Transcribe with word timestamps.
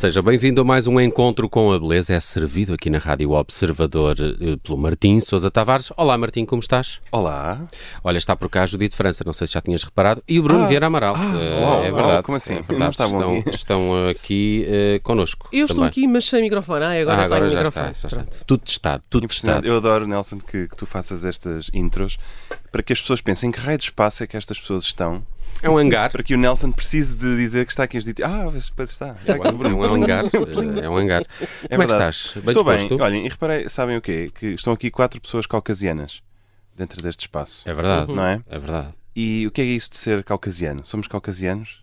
Seja 0.00 0.22
bem-vindo 0.22 0.62
a 0.62 0.64
mais 0.64 0.86
um 0.86 0.98
encontro 0.98 1.46
com 1.46 1.70
a 1.72 1.78
beleza. 1.78 2.14
É 2.14 2.20
servido 2.20 2.72
aqui 2.72 2.88
na 2.88 2.96
Rádio 2.96 3.32
Observador 3.32 4.16
eh, 4.18 4.56
pelo 4.62 4.78
Martim 4.78 5.20
Sousa 5.20 5.50
Tavares. 5.50 5.92
Olá, 5.94 6.16
Martim, 6.16 6.46
como 6.46 6.60
estás? 6.60 6.98
Olá. 7.12 7.60
Olha, 8.02 8.16
está 8.16 8.34
por 8.34 8.48
cá 8.48 8.62
a 8.62 8.66
Judite 8.66 8.96
França, 8.96 9.22
não 9.26 9.34
sei 9.34 9.46
se 9.46 9.52
já 9.52 9.60
tinhas 9.60 9.82
reparado, 9.84 10.22
e 10.26 10.38
o 10.40 10.42
Bruno 10.42 10.64
Ah, 10.64 10.68
Vieira 10.68 10.86
Amaral. 10.86 11.14
ah, 11.14 11.20
Eh, 11.44 11.60
uau, 11.60 11.84
é 11.84 11.90
uau, 11.90 11.94
verdade. 11.96 12.22
como 12.22 12.36
assim? 12.38 12.54
É 12.54 12.62
verdade. 12.62 12.92
estão, 12.92 13.36
aqui? 13.36 13.50
estão 13.50 14.08
aqui 14.08 14.64
eh, 14.68 15.00
connosco. 15.02 15.48
Eu 15.52 15.64
estou 15.66 15.76
também. 15.76 15.90
aqui, 15.90 16.06
mas 16.06 16.24
sem 16.24 16.40
microfone. 16.40 16.82
Ah, 16.82 16.92
agora 17.02 17.20
Ah, 17.20 17.24
agora 17.26 17.40
tenho 17.40 17.52
já 17.52 17.58
microfone. 17.58 17.90
está, 17.92 18.08
já 18.08 18.22
está. 18.22 18.44
Tudo 18.46 18.60
testado, 18.64 19.02
tudo 19.10 19.28
testado. 19.28 19.66
Eu 19.66 19.76
adoro, 19.76 20.06
Nelson, 20.06 20.38
que, 20.38 20.66
que 20.66 20.76
tu 20.78 20.86
faças 20.86 21.26
estas 21.26 21.70
intros 21.74 22.16
para 22.72 22.82
que 22.82 22.94
as 22.94 23.00
pessoas 23.02 23.20
pensem 23.20 23.50
em 23.50 23.52
que 23.52 23.60
raio 23.60 23.76
de 23.76 23.84
espaço 23.84 24.24
é 24.24 24.26
que 24.26 24.34
estas 24.36 24.58
pessoas 24.58 24.84
estão, 24.84 25.22
É 25.62 25.68
um 25.68 25.76
hangar. 25.76 26.10
para 26.10 26.22
que 26.22 26.34
o 26.34 26.38
Nelson 26.38 26.72
precise 26.72 27.16
de 27.16 27.36
dizer 27.36 27.66
que 27.66 27.72
está 27.72 27.84
aqui 27.84 28.00
Judite. 28.00 28.22
Ah, 28.22 28.48
depois 28.50 28.90
está. 28.90 29.14
É 29.26 29.32
um, 29.32 29.44
é 29.84 29.90
um 29.90 29.94
hangar. 29.94 30.24
É 30.82 30.88
um 30.88 30.96
hangar. 30.96 31.22
É 31.64 31.68
Como 31.68 31.82
é 31.82 31.86
que 31.86 31.92
estás? 31.92 32.32
Bem 32.36 32.44
Estou 32.46 32.64
bem. 32.64 32.76
disposto? 32.78 33.02
Olhem, 33.02 33.26
e 33.26 33.28
reparei, 33.28 33.68
sabem 33.68 33.96
o 33.96 34.00
quê? 34.00 34.30
Que 34.34 34.46
estão 34.48 34.72
aqui 34.72 34.90
quatro 34.90 35.20
pessoas 35.20 35.46
caucasianas 35.46 36.22
dentro 36.74 37.02
deste 37.02 37.20
espaço. 37.22 37.68
É 37.68 37.74
verdade. 37.74 38.14
Não 38.14 38.24
é? 38.24 38.42
É 38.48 38.58
verdade. 38.58 38.94
E 39.14 39.46
o 39.46 39.50
que 39.50 39.60
é 39.60 39.64
isso 39.64 39.90
de 39.90 39.98
ser 39.98 40.24
caucasiano? 40.24 40.80
Somos 40.84 41.06
caucasianos? 41.06 41.82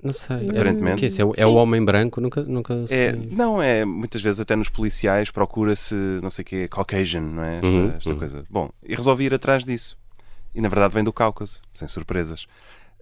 Não 0.00 0.12
sei. 0.12 0.48
Aparentemente. 0.50 1.02
É, 1.02 1.06
é, 1.06 1.10
isso? 1.10 1.20
é, 1.20 1.24
o- 1.24 1.34
é 1.38 1.44
o 1.46 1.54
homem 1.54 1.84
branco? 1.84 2.20
Nunca, 2.20 2.42
nunca 2.42 2.72
É, 2.84 2.86
sei. 2.86 3.28
não, 3.32 3.60
é 3.60 3.84
muitas 3.84 4.22
vezes 4.22 4.38
até 4.38 4.54
nos 4.54 4.68
policiais 4.68 5.28
procura-se, 5.28 5.94
não 6.22 6.30
sei 6.30 6.42
o 6.42 6.46
quê, 6.46 6.68
Caucasian, 6.68 7.20
não 7.22 7.42
é? 7.42 7.56
Esta, 7.56 7.68
Uhum, 7.68 7.92
esta 7.96 8.12
uhum. 8.12 8.18
coisa. 8.18 8.44
Bom, 8.48 8.70
e 8.84 8.94
resolvi 8.94 9.24
ir 9.24 9.34
atrás 9.34 9.64
disso. 9.64 9.98
E 10.54 10.60
na 10.60 10.68
verdade 10.68 10.94
vem 10.94 11.02
do 11.02 11.12
Cáucaso, 11.12 11.60
sem 11.74 11.88
surpresas. 11.88 12.46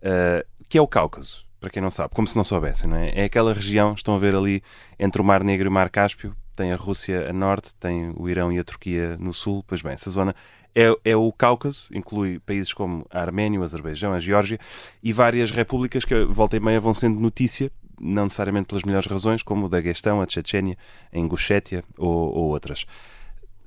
Uh, 0.07 0.47
que 0.69 0.79
é 0.79 0.81
o 0.81 0.87
Cáucaso, 0.87 1.45
para 1.59 1.71
quem 1.71 1.83
não 1.83 1.91
sabe, 1.91 2.15
como 2.15 2.29
se 2.29 2.37
não 2.37 2.45
soubessem, 2.45 2.89
não 2.89 2.97
é? 2.97 3.11
É 3.15 3.25
aquela 3.25 3.53
região, 3.53 3.93
estão 3.93 4.15
a 4.15 4.19
ver 4.19 4.37
ali, 4.37 4.62
entre 4.99 5.21
o 5.21 5.25
Mar 5.25 5.43
Negro 5.43 5.67
e 5.67 5.69
o 5.69 5.73
Mar 5.73 5.91
Cáspio, 5.91 6.35
tem 6.55 6.73
a 6.73 6.77
Rússia 6.77 7.29
a 7.29 7.33
norte, 7.33 7.75
tem 7.75 8.12
o 8.17 8.29
Irão 8.29 8.53
e 8.53 8.59
a 8.59 8.65
Turquia 8.65 9.17
no 9.19 9.34
sul. 9.34 9.65
Pois 9.67 9.83
bem, 9.83 9.93
essa 9.93 10.11
zona 10.11 10.34
é, 10.75 10.95
é 11.05 11.17
o 11.17 11.31
Cáucaso, 11.33 11.87
inclui 11.93 12.39
países 12.41 12.73
como 12.73 13.07
a 13.11 13.21
Arménia, 13.21 13.61
o 13.61 13.65
Azerbaijão, 13.65 14.12
a 14.12 14.19
Geórgia 14.19 14.59
e 15.03 15.12
várias 15.12 15.51
repúblicas 15.51 16.05
que 16.05 16.25
volta 16.25 16.57
e 16.57 16.61
meia 16.61 16.81
vão 16.81 16.95
sendo 16.95 17.21
notícia, 17.21 17.71
não 18.01 18.25
necessariamente 18.25 18.67
pelas 18.67 18.84
melhores 18.84 19.07
razões, 19.07 19.43
como 19.43 19.67
o 19.67 19.69
Daguestão, 19.69 20.21
a 20.21 20.27
Chechênia, 20.29 20.77
a 21.12 21.19
Ingushétia 21.19 21.83
ou, 21.97 22.34
ou 22.34 22.45
outras. 22.51 22.87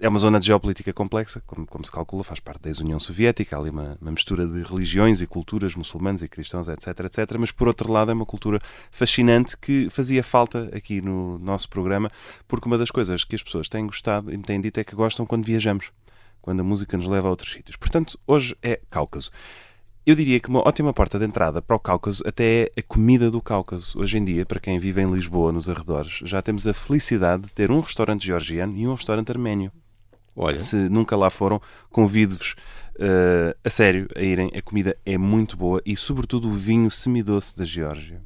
É 0.02 0.08
uma 0.08 0.18
zona 0.18 0.40
de 0.40 0.48
geopolítica 0.48 0.94
complexa, 0.94 1.44
como, 1.46 1.68
como 1.68 1.84
se 1.84 1.92
calcula, 1.92 2.24
faz 2.24 2.40
parte 2.40 2.62
da 2.62 2.70
ex-União 2.70 2.98
Soviética, 2.98 3.58
há 3.58 3.60
ali 3.60 3.70
uma, 3.70 3.98
uma 4.02 4.12
mistura 4.12 4.48
de 4.48 4.64
religiões 4.64 5.20
e 5.20 5.28
culturas, 5.28 5.76
muçulmanos 5.76 6.24
e 6.24 6.28
cristãos, 6.30 6.70
etc, 6.70 6.88
etc. 7.02 7.36
Mas, 7.38 7.52
por 7.52 7.68
outro 7.68 7.92
lado, 7.92 8.10
é 8.10 8.14
uma 8.14 8.26
cultura 8.26 8.60
fascinante 8.90 9.58
que 9.58 9.90
fazia 9.90 10.24
falta 10.24 10.70
aqui 10.74 11.02
no 11.02 11.38
nosso 11.40 11.68
programa, 11.68 12.10
porque 12.48 12.66
uma 12.66 12.78
das 12.78 12.90
coisas 12.90 13.26
que 13.26 13.36
as 13.36 13.44
pessoas 13.44 13.68
têm 13.68 13.88
gostado 13.88 14.32
e 14.32 14.38
me 14.38 14.44
têm 14.44 14.62
dito 14.62 14.80
é 14.80 14.86
que 14.86 14.96
gostam 14.96 15.26
quando 15.26 15.44
viajamos, 15.44 15.92
quando 16.42 16.62
a 16.62 16.64
música 16.64 16.96
nos 16.96 17.06
leva 17.06 17.28
a 17.28 17.32
outros 17.32 17.52
sítios. 17.52 17.76
Portanto, 17.76 18.18
hoje 18.26 18.56
é 18.64 18.80
Cáucaso. 18.90 19.30
Eu 20.06 20.16
diria 20.16 20.40
que 20.40 20.48
uma 20.48 20.66
ótima 20.66 20.94
porta 20.94 21.20
de 21.20 21.26
entrada 21.26 21.62
para 21.62 21.76
o 21.76 21.80
Cáucaso 21.80 22.24
até 22.26 22.64
é 22.64 22.72
a 22.80 22.84
comida 22.84 23.30
do 23.30 23.42
Cáucaso. 23.42 24.00
Hoje 24.00 24.18
em 24.18 24.24
dia, 24.24 24.46
para 24.46 24.62
quem 24.62 24.80
vive 24.80 25.02
em 25.02 25.12
Lisboa, 25.12 25.52
nos 25.52 25.68
arredores, 25.68 26.22
já 26.24 26.42
temos 26.42 26.66
a 26.66 26.74
felicidade 26.74 27.44
de 27.44 27.52
ter 27.52 27.70
um 27.70 27.82
restaurante 27.82 28.26
georgiano 28.26 28.78
e 28.78 28.88
um 28.88 28.94
restaurante 28.94 29.30
arménio. 29.30 29.70
Olha, 30.42 30.58
Se 30.58 30.76
nunca 30.90 31.16
lá 31.18 31.30
foram, 31.30 31.62
convido-vos 31.92 32.56
eh, 32.98 33.56
a 33.64 33.70
sério 33.70 34.08
a 34.16 34.22
irem. 34.22 34.52
A 34.56 34.62
comida 34.62 34.96
é 35.06 35.18
muito 35.18 35.56
boa 35.56 35.82
e, 35.86 35.96
sobretudo, 35.96 36.50
o 36.50 36.54
vinho 36.54 36.92
semidoce 36.92 37.56
da 37.56 37.64
Geórgia. 37.64 38.22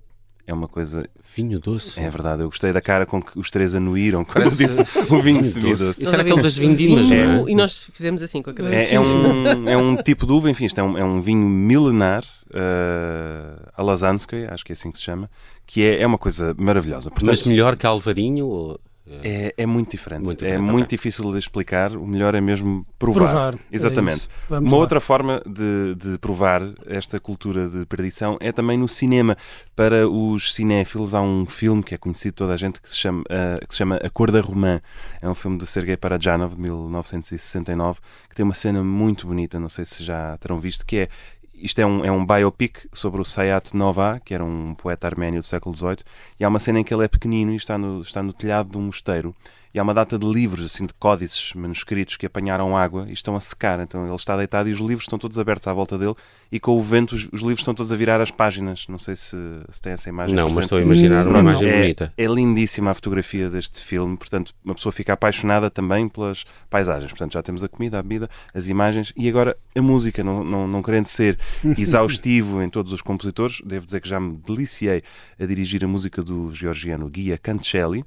É 0.45 0.53
uma 0.53 0.67
coisa. 0.67 1.07
vinho 1.35 1.59
doce. 1.59 1.99
É 1.99 2.09
verdade, 2.09 2.41
eu 2.41 2.49
gostei 2.49 2.73
da 2.73 2.81
cara 2.81 3.05
com 3.05 3.21
que 3.21 3.39
os 3.39 3.49
três 3.49 3.73
anuíram 3.73 4.25
quando 4.25 4.45
eu 4.45 4.51
disse 4.51 4.81
o 5.13 5.21
vinho 5.21 5.43
semidoce. 5.43 6.03
Isso 6.03 6.13
era 6.13 6.21
aquele 6.21 6.41
das 6.41 6.57
vindimas, 6.57 7.07
Vinho, 7.07 7.47
é? 7.47 7.51
E 7.51 7.55
nós 7.55 7.89
fizemos 7.93 8.21
assim 8.21 8.41
com 8.41 8.49
a 8.49 8.53
cabeça. 8.53 8.93
É, 8.93 8.97
é 8.97 8.99
um, 8.99 9.69
é 9.69 9.77
um 9.77 9.95
tipo 9.95 10.25
de 10.25 10.33
uva, 10.33 10.49
enfim, 10.49 10.65
isto 10.65 10.79
é 10.79 10.83
um, 10.83 10.97
é 10.97 11.03
um 11.03 11.21
vinho 11.21 11.47
milenar, 11.47 12.25
uh, 12.49 13.71
Alazanskoye, 13.77 14.47
acho 14.47 14.65
que 14.65 14.73
é 14.73 14.75
assim 14.75 14.91
que 14.91 14.97
se 14.97 15.03
chama, 15.03 15.29
que 15.65 15.81
é, 15.81 16.01
é 16.01 16.05
uma 16.05 16.17
coisa 16.17 16.53
maravilhosa. 16.57 17.09
Portanto, 17.09 17.29
Mas 17.29 17.43
melhor 17.43 17.77
que 17.77 17.85
Alvarinho? 17.85 18.47
Ou... 18.47 18.79
é, 19.05 19.53
é 19.57 19.65
muito 19.65 19.91
diferente. 19.91 20.23
Muito 20.23 20.43
é 20.43 20.47
diferente, 20.47 20.71
muito 20.71 20.85
ok. 20.85 20.97
difícil 20.97 21.31
de 21.31 21.37
explicar. 21.37 21.95
O 21.95 22.07
melhor 22.07 22.35
é 22.35 22.41
mesmo 22.41 22.85
provar. 22.97 23.19
Provar. 23.19 23.55
é 23.55 23.57
Exatamente. 23.71 24.29
Vamos 24.49 24.71
Uma 24.71 24.77
lá. 24.77 24.83
outra 24.83 25.01
forma 25.01 25.41
de, 25.45 25.95
de 25.95 26.17
provar 26.17 26.61
esta 26.85 27.19
cultura 27.19 27.67
de 27.67 27.85
perdição 27.85 28.37
é 28.39 28.51
também 28.51 28.77
no 28.77 28.87
cinema. 28.87 29.35
Para 29.75 30.07
os 30.07 30.53
cinéfilos, 30.53 31.13
há 31.13 31.21
um 31.21 31.45
filme 31.45 31.83
que 31.83 31.93
é 31.93 31.97
conhecido 31.97 32.31
de 32.31 32.37
toda 32.37 32.53
a 32.53 32.57
gente 32.57 32.81
que 32.81 32.89
se 32.89 32.97
chama, 32.97 33.23
ah, 33.29 33.59
que 33.65 33.73
se 33.73 33.77
chama 33.77 33.97
A 33.97 34.09
Cor 34.09 34.31
da 34.31 34.39
Romã. 34.39 34.81
É 35.21 35.27
um 35.27 35.35
filme 35.35 35.57
de 35.57 35.67
Sergei 35.67 35.97
Parajanov, 35.97 36.55
de 36.55 36.61
1969, 36.61 37.99
que 38.29 38.35
tem 38.35 38.43
uma 38.43 38.53
cena 38.53 38.81
muito 38.83 39.27
bonita, 39.27 39.59
não 39.59 39.69
sei 39.69 39.85
se 39.85 40.03
já 40.03 40.37
terão 40.37 40.59
visto, 40.59 40.85
que 40.85 40.97
é 40.97 41.09
isto 41.55 41.79
é 41.79 41.85
um, 41.85 42.03
é 42.03 42.11
um 42.11 42.25
biopic 42.25 42.87
sobre 42.91 43.21
o 43.21 43.25
Sayat 43.25 43.75
Nova, 43.75 44.21
que 44.23 44.33
era 44.33 44.43
um 44.43 44.75
poeta 44.75 45.07
arménio 45.07 45.39
do 45.39 45.45
século 45.45 45.75
XVIII, 45.75 45.97
e 46.39 46.43
há 46.43 46.49
uma 46.49 46.59
cena 46.59 46.79
em 46.79 46.83
que 46.83 46.93
ele 46.93 47.05
é 47.05 47.07
pequenino 47.07 47.53
e 47.53 47.55
está 47.55 47.77
no, 47.77 48.01
está 48.01 48.21
no 48.21 48.33
telhado 48.33 48.71
de 48.71 48.77
um 48.77 48.81
mosteiro, 48.81 49.35
e 49.73 49.79
há 49.79 49.83
uma 49.83 49.93
data 49.93 50.19
de 50.19 50.25
livros, 50.25 50.65
assim, 50.65 50.85
de 50.85 50.93
códices 50.93 51.53
manuscritos 51.55 52.15
que 52.15 52.25
apanharam 52.25 52.77
água 52.77 53.05
e 53.09 53.13
estão 53.13 53.35
a 53.35 53.39
secar. 53.39 53.79
Então 53.79 54.05
ele 54.05 54.15
está 54.15 54.37
deitado 54.37 54.69
e 54.69 54.71
os 54.71 54.79
livros 54.79 55.03
estão 55.03 55.17
todos 55.17 55.39
abertos 55.39 55.67
à 55.67 55.73
volta 55.73 55.97
dele, 55.97 56.13
e 56.51 56.59
com 56.59 56.77
o 56.77 56.81
vento 56.81 57.13
os, 57.15 57.27
os 57.31 57.41
livros 57.41 57.59
estão 57.61 57.73
todos 57.73 57.91
a 57.91 57.95
virar 57.95 58.21
as 58.21 58.29
páginas. 58.29 58.85
Não 58.87 58.97
sei 58.99 59.15
se, 59.15 59.35
se 59.69 59.81
tem 59.81 59.93
essa 59.93 60.07
imagem. 60.09 60.35
Não, 60.35 60.49
mas 60.51 60.65
estou 60.65 60.77
a 60.77 60.81
imaginar 60.81 61.25
uma 61.27 61.37
Não, 61.41 61.43
não. 61.43 61.49
imagem 61.51 61.69
É, 61.69 61.81
bonita. 61.81 62.13
é 62.15 62.25
lindíssima 62.25 62.91
a 62.91 62.93
fotografia 62.93 63.49
deste 63.49 63.81
filme, 63.83 64.15
portanto, 64.15 64.53
uma 64.63 64.75
pessoa 64.75 64.91
fica 64.91 65.13
apaixonada 65.13 65.69
também 65.71 66.07
pelas 66.07 66.43
paisagens. 66.69 67.11
Portanto, 67.11 67.33
já 67.33 67.41
temos 67.41 67.63
a 67.63 67.67
comida, 67.67 67.97
a 67.97 68.03
bebida, 68.03 68.29
as 68.53 68.67
imagens 68.67 69.11
e 69.17 69.27
agora 69.27 69.57
a 69.75 69.81
música. 69.81 70.23
Não, 70.23 70.43
não, 70.43 70.67
não 70.67 70.83
querendo 70.83 71.05
ser 71.05 71.39
exaustivo 71.77 72.61
em 72.61 72.69
todos 72.69 72.91
os 72.91 73.01
compositores, 73.01 73.59
devo 73.65 73.85
dizer 73.85 74.01
que 74.01 74.09
já 74.09 74.19
me 74.19 74.37
deliciei 74.45 75.01
a 75.39 75.45
dirigir 75.45 75.83
a 75.83 75.87
música 75.87 76.21
do 76.21 76.53
georgiano 76.53 77.09
Guia 77.09 77.37
Cancelli. 77.37 78.05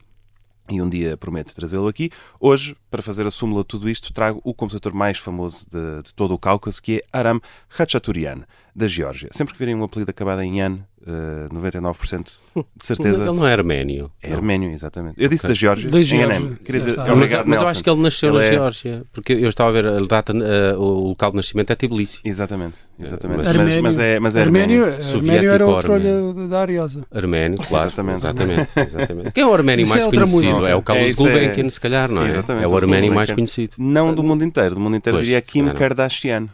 E 0.69 0.83
um 0.83 0.89
dia 0.89 1.17
prometo 1.17 1.55
trazê-lo 1.55 1.87
aqui. 1.87 2.11
Hoje, 2.41 2.77
para 2.91 3.01
fazer 3.01 3.27
a 3.27 3.31
súmula 3.31 3.61
de 3.61 3.69
tudo 3.69 3.89
isto, 3.89 4.13
trago 4.13 4.41
o 4.43 4.53
compositor 4.53 4.93
mais 4.93 5.19
famoso 5.19 5.67
de, 5.71 6.03
de 6.03 6.15
todo 6.15 6.35
o 6.35 6.39
Cáucaso, 6.39 6.83
que 6.83 6.97
é 6.97 7.03
Aram 7.13 7.41
Khachaturian, 7.69 8.43
da 8.75 8.89
Geórgia. 8.89 9.29
Sempre 9.33 9.53
que 9.53 9.59
virem 9.59 9.77
um 9.77 9.85
apelido 9.85 10.11
acabado 10.11 10.43
em 10.43 10.59
Yan, 10.59 10.81
eh, 11.07 11.47
99% 11.55 12.25
de 12.55 12.87
certeza 12.87 13.23
Ele 13.25 13.33
não 13.33 13.47
é 13.47 13.53
arménio. 13.53 14.11
é 14.23 14.31
Não. 14.31 14.37
arménio, 14.37 14.71
exatamente. 14.71 15.15
Eu 15.19 15.29
disse 15.29 15.47
Ok. 15.47 15.55
da 15.55 15.59
Geórgia. 15.61 15.91
Da 15.91 16.01
Geórgia. 16.03 16.59
Queria 16.65 16.81
dizer, 16.81 16.91
está. 16.91 17.15
Mas, 17.15 17.31
mas 17.47 17.61
eu 17.63 17.69
acho 17.69 17.85
que 17.85 17.91
ele 17.91 18.03
nasceu 18.03 18.29
Ele 18.31 18.39
na 18.39 18.45
é- 18.45 18.53
Geórgia, 18.53 19.03
porque 19.13 19.33
eu 19.33 19.49
estava 19.49 19.71
a 19.71 19.73
ver 19.73 19.87
a 19.87 20.01
data, 20.01 20.33
eh, 20.33 20.75
o 20.77 21.09
local 21.09 21.31
de 21.31 21.37
nascimento 21.37 21.71
é 21.71 21.75
Tbilisi. 21.77 22.21
Exatamente, 22.25 22.79
exatamente. 22.99 23.43
Mas- 23.45 23.57
Mas, 23.57 23.81
mas 23.83 23.99
é, 23.99 24.19
mas 24.21 24.37
é 24.37 24.43
Arménio, 24.43 24.83
arménio. 24.85 25.03
Soviético 25.03 25.31
Arménio 25.37 25.51
era 25.55 25.67
outro 25.67 25.93
olho 25.93 26.49
da 26.49 26.61
Ariosa. 26.61 27.07
Arménio, 27.15 27.59
claro. 27.59 27.87
Exatamente. 27.87 28.17
Exatamente. 28.19 28.71
exatamente. 28.81 29.31
Quem 29.33 29.43
é 29.43 29.47
o 29.47 29.55
arménio 29.55 29.83
Isso 29.85 29.93
mais 29.95 30.07
é 30.07 30.11
conhecido? 30.11 30.37
música. 30.37 30.69
É 30.69 30.75
o 30.75 30.83
Carlos 30.83 31.07
É, 31.07 31.11
é- 31.11 31.15
Gulbenkian, 31.15 31.69
se 31.71 31.81
calhar, 31.81 32.11
não 32.11 32.23
é? 32.23 32.29
Exatamente, 32.29 32.65
é 32.65 32.69
o 32.69 32.77
arménio 32.77 33.15
mais 33.15 33.31
conhecido. 33.31 33.75
Não 33.79 34.15
do 34.15 34.23
mundo 34.23 34.45
inteiro, 34.45 34.75
do 34.75 34.81
mundo 34.81 34.97
inteiro 34.97 35.19
Pois, 35.19 35.27
diria 35.27 35.41
Kim. 35.41 35.69
Kardashian. 35.69 36.49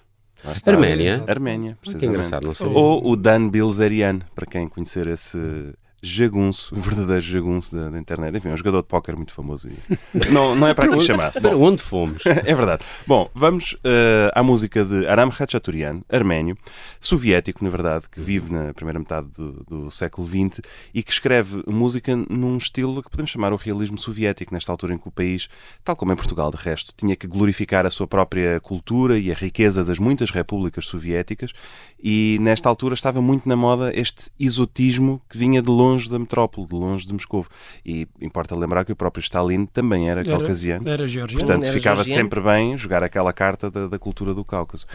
Está. 0.51 0.73
Arménia? 0.73 1.25
Arménia, 1.29 1.79
precisamente. 1.81 2.65
Ou 2.65 3.11
o 3.11 3.17
Dan 3.17 3.49
Bilzerian, 3.49 4.21
para 4.35 4.47
quem 4.47 4.69
conhecer 4.69 5.07
esse 5.07 5.39
jagunço, 6.03 6.75
verdadeiro 6.75 7.21
jagunço 7.21 7.77
da, 7.77 7.91
da 7.91 7.99
internet. 7.99 8.37
Enfim, 8.37 8.49
é 8.49 8.53
um 8.53 8.57
jogador 8.57 8.83
de 8.83 8.89
póquer 8.89 9.15
muito 9.15 9.33
famoso. 9.33 9.69
E... 9.69 9.73
Não, 10.33 10.55
não 10.55 10.67
é 10.67 10.75
para 10.75 10.93
aqui 10.93 11.01
chamar. 11.01 11.33
Para 11.33 11.57
onde 11.57 11.83
fomos? 11.83 12.23
É 12.45 12.55
verdade. 12.55 12.85
Bom, 13.07 13.31
vamos 13.35 13.77
eh, 13.85 14.31
à 14.35 14.43
música 14.43 14.85
de 14.85 15.07
Aram 15.07 15.31
Khachaturian, 15.31 16.03
arménio, 16.11 16.56
soviético, 16.99 17.62
na 17.62 17.71
verdade, 17.71 18.06
que 18.11 18.21
vive 18.21 18.53
na 18.53 18.75
primeira 18.75 18.99
metade 18.99 19.29
do, 19.37 19.65
do 19.65 19.91
século 19.91 20.26
XX 20.26 20.61
e 20.93 21.03
que 21.03 21.12
escreve 21.12 21.62
música 21.67 22.17
num 22.17 22.56
estilo 22.56 23.03
que 23.03 23.11
podemos 23.11 23.31
chamar 23.31 23.53
o 23.53 23.56
realismo 23.56 23.97
soviético, 23.97 24.53
nesta 24.53 24.73
altura 24.73 24.94
em 24.94 24.99
que 24.99 25.06
o 25.06 25.11
país, 25.11 25.49
tal 25.85 25.94
como 25.94 26.12
em 26.12 26.17
Portugal 26.17 26.50
de 26.50 26.56
resto, 26.56 26.93
tinha 26.97 27.15
que 27.15 27.26
glorificar 27.26 27.87
a 27.87 27.91
sua 27.91 28.06
própria 28.06 28.59
cultura 28.61 29.19
e 29.19 29.31
a 29.31 29.35
riqueza 29.35 29.85
das 29.85 29.99
muitas 29.99 30.31
repúblicas 30.31 30.87
soviéticas 30.87 31.53
e 32.03 32.38
nesta 32.41 32.69
altura 32.69 32.94
estava 32.94 33.23
muito 33.23 33.49
na 33.49 33.55
moda 33.55 33.93
este 33.94 34.31
exotismo 34.38 35.23
que 35.29 35.38
vinha 35.38 35.62
de 35.62 35.69
longe 35.69 35.92
da 36.09 36.19
metrópole, 36.19 36.67
de 36.67 36.75
longe 36.75 37.06
de 37.06 37.12
Moscou. 37.12 37.47
E 37.85 38.06
importa 38.21 38.55
lembrar 38.56 38.85
que 38.85 38.93
o 38.93 38.97
próprio 38.97 39.23
Stalin 39.23 39.67
também 39.67 40.09
era, 40.11 40.21
Era- 40.21 40.31
caucasiano. 40.31 40.89
Era 40.89 41.06
georgiano. 41.06 41.44
Portanto, 41.44 41.65
Era 41.65 41.73
ficava 41.73 41.97
georgiano. 41.97 42.23
sempre 42.23 42.41
bem 42.41 42.77
jogar 42.79 43.03
aquela 43.03 43.33
carta 43.33 43.71
da, 43.71 43.87
da 43.87 43.99
cultura 43.99 44.35
do 44.35 44.44
Cáucaso. 44.44 44.87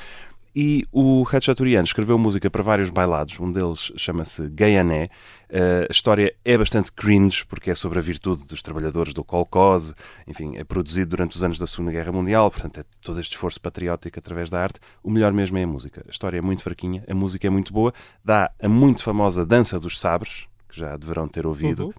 E 0.60 0.84
o 0.92 1.24
Khachaturian 1.24 1.84
escreveu 1.84 2.18
música 2.18 2.50
para 2.50 2.64
vários 2.64 2.90
bailados, 2.90 3.40
um 3.40 3.52
deles 3.52 3.92
chama-se 3.96 4.48
Gaiané. 4.50 5.08
Uh, 5.52 5.86
a 5.88 5.92
história 5.92 6.34
é 6.44 6.58
bastante 6.58 6.92
cringe, 6.92 7.46
porque 7.46 7.70
é 7.70 7.76
sobre 7.76 8.00
a 8.00 8.02
virtude 8.02 8.44
dos 8.48 8.64
trabalhadores 8.64 9.14
do 9.14 9.24
kolkhoz, 9.24 9.94
enfim, 10.28 10.58
é 10.58 10.64
produzido 10.64 11.12
durante 11.12 11.36
os 11.36 11.44
anos 11.44 11.60
da 11.60 11.68
Segunda 11.68 11.92
Guerra 11.92 12.12
Mundial, 12.12 12.50
portanto 12.50 12.80
é 12.80 12.84
todo 13.04 13.20
este 13.20 13.34
esforço 13.34 13.62
patriótico 13.62 14.18
através 14.18 14.50
da 14.50 14.60
arte. 14.60 14.80
O 15.04 15.12
melhor 15.12 15.32
mesmo 15.32 15.60
é 15.60 15.64
a 15.64 15.68
música. 15.68 16.04
A 16.08 16.10
história 16.10 16.40
é 16.40 16.42
muito 16.42 16.64
fraquinha, 16.64 17.04
a 17.08 17.14
música 17.14 17.46
é 17.46 17.52
muito 17.52 17.72
boa, 17.72 17.94
dá 18.26 18.50
a 18.60 18.68
muito 18.68 19.04
famosa 19.04 19.46
Dança 19.46 19.80
dos 19.80 20.00
Sabres, 20.00 20.48
já 20.78 20.96
deverão 20.96 21.28
ter 21.28 21.46
ouvido. 21.46 21.94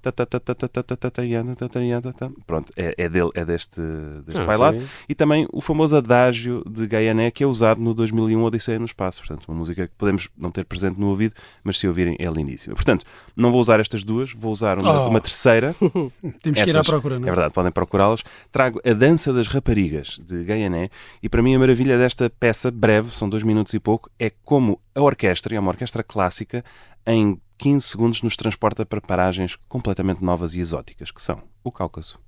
Pronto, 2.46 2.72
é 2.76 3.08
dele, 3.08 3.30
é 3.34 3.44
deste 3.44 3.80
ah, 3.80 4.44
bailado. 4.44 4.80
E 5.08 5.14
também 5.14 5.46
o 5.52 5.60
famoso 5.60 5.96
adágio 5.96 6.62
de 6.68 6.86
Gaiané, 6.86 7.30
que 7.30 7.42
é 7.42 7.46
usado 7.46 7.80
no 7.80 7.92
2001 7.92 8.42
Odisseia 8.42 8.78
no 8.78 8.84
Espaço. 8.84 9.20
Portanto, 9.20 9.46
uma 9.48 9.58
música 9.58 9.86
que 9.86 9.96
podemos 9.96 10.28
não 10.36 10.50
ter 10.50 10.64
presente 10.64 10.98
no 10.98 11.08
ouvido, 11.08 11.34
mas 11.64 11.78
se 11.78 11.88
ouvirem 11.88 12.16
é 12.18 12.26
lindíssima. 12.26 12.74
Portanto, 12.74 13.04
não 13.36 13.50
vou 13.50 13.60
usar 13.60 13.80
estas 13.80 14.04
duas, 14.04 14.32
vou 14.32 14.52
usar 14.52 14.78
uma, 14.78 15.08
oh. 15.08 15.20
terceira. 15.20 15.74
Temos 16.42 16.62
que 16.62 16.70
ir 16.70 16.76
à 16.76 16.84
procura, 16.84 17.18
não 17.18 17.26
é? 17.26 17.30
É 17.30 17.32
verdade, 17.32 17.52
podem 17.52 17.72
procurá-las. 17.72 18.22
Trago 18.52 18.80
A 18.84 18.92
Dança 18.92 19.32
das 19.32 19.48
Raparigas, 19.48 20.18
de 20.24 20.44
Gaiané, 20.44 20.90
e 21.22 21.28
para 21.28 21.42
mim 21.42 21.54
a 21.54 21.58
maravilha 21.58 21.98
desta 21.98 22.30
peça, 22.30 22.70
breve, 22.70 23.10
são 23.10 23.28
dois 23.28 23.42
minutos 23.42 23.74
e 23.74 23.80
pouco, 23.80 24.10
é 24.18 24.30
como 24.44 24.80
a 24.94 25.02
orquestra, 25.02 25.54
é 25.54 25.60
uma 25.60 25.70
orquestra 25.70 26.02
clássica, 26.02 26.64
em 27.06 27.40
15 27.58 27.88
segundos 27.88 28.22
nos 28.22 28.36
transporta 28.36 28.86
para 28.86 29.00
paragens 29.00 29.56
completamente 29.68 30.22
novas 30.22 30.54
e 30.54 30.60
exóticas, 30.60 31.10
que 31.10 31.20
são 31.20 31.42
o 31.64 31.72
Cáucaso. 31.72 32.20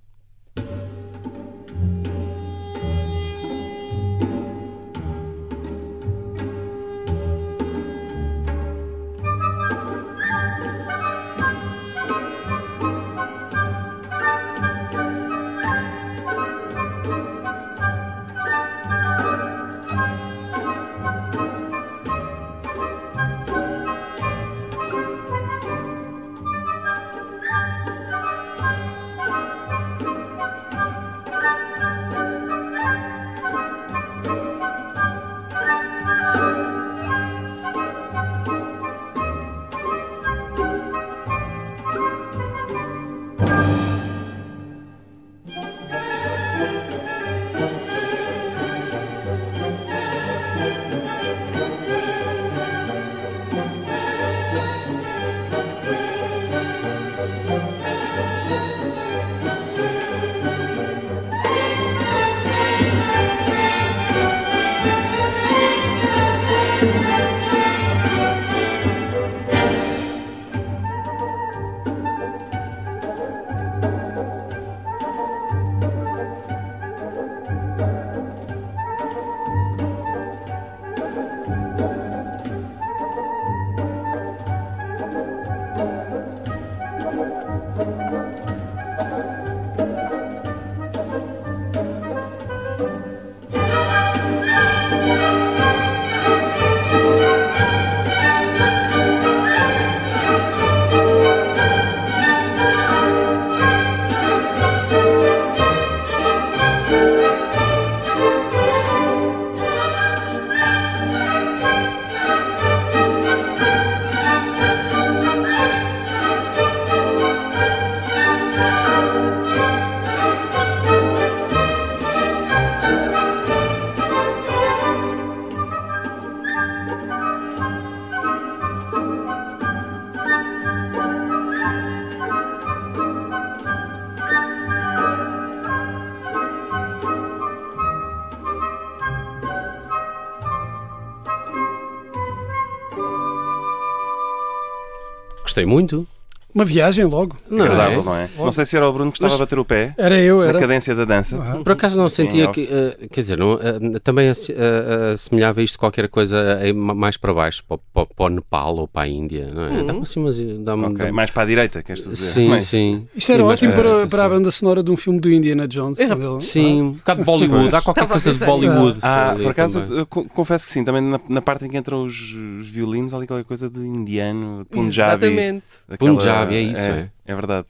Gostei 145.50 145.66
muito. 145.66 146.06
Uma 146.54 146.64
viagem 146.64 147.04
logo. 147.04 147.36
Não 147.48 147.64
Agradável, 147.64 148.00
é? 148.00 148.04
não 148.04 148.16
é? 148.16 148.28
Não 148.38 148.52
sei 148.52 148.66
se 148.66 148.76
era 148.76 148.88
o 148.88 148.92
Bruno 148.92 149.12
que 149.12 149.18
estava 149.18 149.32
Mas- 149.34 149.40
a 149.40 149.44
bater 149.44 149.58
o 149.58 149.64
pé 149.64 149.94
Era 149.96 150.18
eu, 150.18 150.40
na 150.40 150.46
era. 150.48 150.58
cadência 150.58 150.94
da 150.94 151.04
dança. 151.04 151.36
Ah, 151.40 151.58
Por 151.62 151.72
acaso 151.72 151.96
não 151.96 152.08
sentia 152.08 152.48
que, 152.48 152.68
eh, 152.70 153.06
quer 153.10 153.20
dizer, 153.20 153.38
não, 153.38 153.52
eh, 153.54 153.98
também 154.02 154.26
eh, 154.28 155.12
assemelhava 155.12 155.62
isto 155.62 155.78
qualquer 155.78 156.08
coisa 156.08 156.58
ma- 156.74 156.94
mais 156.94 157.16
para 157.16 157.32
baixo, 157.32 157.62
para, 157.68 157.78
para- 157.94 158.06
para 158.06 158.26
o 158.26 158.28
Nepal 158.28 158.76
ou 158.76 158.88
para 158.88 159.02
a 159.02 159.08
Índia, 159.08 159.46
não 159.54 159.64
é? 159.64 159.84
Dá-me 159.84 160.00
assim 160.00 160.20
umas... 160.20 160.40
Dá-me, 160.40 160.84
Ok, 160.86 160.96
dá-me- 160.98 161.12
mais 161.12 161.30
para 161.30 161.42
a 161.42 161.46
direita, 161.46 161.82
queres 161.82 162.02
tu 162.02 162.10
dizer? 162.10 162.30
Sim, 162.32 162.48
Mais- 162.48 162.64
sim. 162.64 163.06
Isto 163.14 163.32
era 163.32 163.42
Sim, 163.42 163.48
ótimo 163.48 163.72
para, 163.74 164.02
sim. 164.02 164.08
para 164.08 164.24
a 164.24 164.28
banda 164.28 164.50
sonora 164.50 164.82
de 164.82 164.90
um 164.90 164.96
filme 164.96 165.20
do 165.20 165.30
Indiana 165.30 165.68
Jones. 165.68 165.98
É, 166.00 166.04
ele- 166.04 166.40
Sim, 166.40 166.82
um 166.82 166.92
bocado 166.92 167.20
de 167.20 167.26
Bollywood. 167.26 167.74
Há 167.76 167.80
qualquer 167.82 168.06
coisa 168.08 168.34
de 168.34 168.44
Bollywood. 168.44 168.98
Ah, 169.02 169.34
por 169.40 169.50
acaso, 169.50 169.82
também. 169.82 170.04
confesso 170.34 170.66
que 170.66 170.72
sim, 170.72 170.84
também 170.84 171.02
na, 171.02 171.20
na 171.28 171.40
parte 171.42 171.64
em 171.64 171.68
que 171.68 171.76
entram 171.76 172.04
os, 172.04 172.32
os 172.60 172.68
violinos, 172.68 173.14
há 173.14 173.16
ali 173.18 173.26
qualquer 173.26 173.44
coisa 173.44 173.70
de 173.70 173.80
indiano, 173.80 174.64
de 174.64 174.64
Punjabi. 174.76 175.26
Exatamente. 175.26 175.64
daquela- 175.88 176.10
É 176.48 176.60
isso, 176.62 176.80
é. 176.80 177.10
É 177.26 177.34
verdade. 177.34 177.66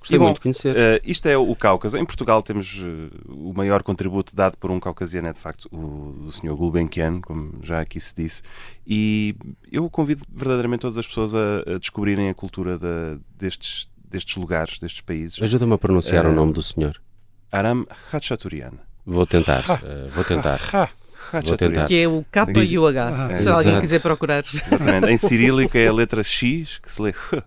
Gostei 0.00 0.14
E 0.14 0.18
bom, 0.18 0.26
muito 0.26 0.36
de 0.36 0.42
conhecer. 0.42 0.76
Eh, 0.76 1.00
isto 1.04 1.26
é 1.26 1.36
o 1.36 1.54
Cáucaso. 1.56 1.98
Em 1.98 2.04
Portugal 2.04 2.40
temos 2.40 2.80
eh, 2.80 3.08
o 3.28 3.52
maior 3.52 3.82
contributo 3.82 4.34
dado 4.34 4.56
por 4.56 4.70
um 4.70 4.78
caucasiano, 4.78 5.26
é 5.28 5.32
de 5.32 5.40
facto 5.40 5.68
o, 5.72 6.26
o 6.26 6.30
Sr. 6.32 6.54
Gulbenkian, 6.54 7.20
como 7.20 7.54
já 7.64 7.80
aqui 7.80 8.00
se 8.00 8.14
disse. 8.14 8.42
E 8.86 9.34
eu 9.72 9.90
convido 9.90 10.22
verdadeiramente 10.32 10.82
todas 10.82 10.96
as 10.98 11.06
pessoas 11.06 11.34
a, 11.34 11.74
a 11.74 11.78
descobrirem 11.78 12.30
a 12.30 12.34
cultura 12.34 12.78
da- 12.78 13.16
destes, 13.36 13.88
destes 14.08 14.36
lugares, 14.36 14.78
destes 14.78 15.00
países. 15.00 15.42
Ajuda-me 15.42 15.72
a 15.74 15.78
pronunciar 15.78 16.24
eh, 16.24 16.28
o 16.28 16.32
nome 16.32 16.52
do 16.52 16.62
senhor. 16.62 17.00
Aram 17.50 17.84
Khachaturian. 18.12 18.74
Vou 19.04 19.26
tentar, 19.26 19.64
eh, 19.84 20.08
vou 20.14 20.22
tentar. 20.24 20.60
Ah, 20.72 20.88
Khachaturian. 21.32 21.86
Que 21.86 22.02
é 22.02 22.08
o 22.08 22.24
K 22.30 22.46
e 22.64 22.78
o 22.78 22.86
H. 22.86 23.08
Ah, 23.08 23.34
Se 23.34 23.48
alguém 23.48 23.68
exato. 23.72 23.80
quiser 23.80 24.00
procurar. 24.00 24.44
Exatamente. 24.54 25.08
Em 25.12 25.18
cirílico 25.18 25.76
é 25.76 25.88
a 25.88 25.92
letra 25.92 26.22
X, 26.22 26.78
que 26.78 26.90
se 26.92 27.02
lê 27.02 27.10
H. 27.32 27.42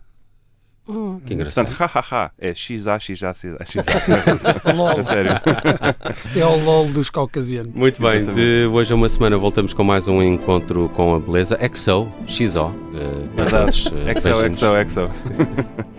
Hum. 0.91 1.21
Que 1.25 1.33
engraçado. 1.33 1.67
Portanto, 1.67 1.89
hahaha, 1.89 2.31
é 2.37 2.53
XA, 2.53 2.99
XA, 2.99 3.33
XA, 3.33 3.57
XA. 3.65 4.61
LOL. 4.75 4.91
É 4.91 5.03
sério. 5.03 5.31
é 6.35 6.45
o 6.45 6.63
LOL 6.63 6.87
dos 6.89 7.09
caucasianos. 7.09 7.73
Muito 7.73 8.01
bem, 8.01 8.21
Exatamente. 8.21 8.35
de 8.35 8.65
hoje 8.65 8.91
a 8.91 8.95
uma 8.95 9.07
semana 9.07 9.37
voltamos 9.37 9.73
com 9.73 9.83
mais 9.83 10.07
um 10.07 10.21
encontro 10.21 10.89
com 10.89 11.15
a 11.15 11.19
beleza. 11.19 11.57
XO, 11.73 12.11
XO. 12.27 12.65
Uh, 12.65 12.73
eh, 12.95 13.29
Verdades. 13.35 13.83
XO, 13.83 14.53
XO, 14.53 14.89
XO. 14.89 15.81